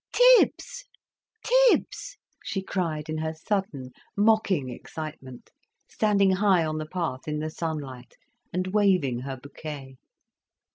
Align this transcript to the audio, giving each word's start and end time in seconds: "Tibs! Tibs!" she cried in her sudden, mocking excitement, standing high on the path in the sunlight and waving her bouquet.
"Tibs! 0.11 0.85
Tibs!" 1.45 2.17
she 2.43 2.63
cried 2.63 3.07
in 3.07 3.19
her 3.19 3.35
sudden, 3.35 3.91
mocking 4.17 4.67
excitement, 4.71 5.51
standing 5.87 6.31
high 6.31 6.65
on 6.65 6.79
the 6.79 6.87
path 6.89 7.27
in 7.27 7.37
the 7.37 7.51
sunlight 7.51 8.15
and 8.51 8.65
waving 8.73 9.19
her 9.19 9.37
bouquet. 9.37 9.97